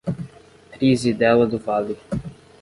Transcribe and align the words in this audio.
Trizidela 0.71 1.45
do 1.45 1.59
Vale 1.59 1.95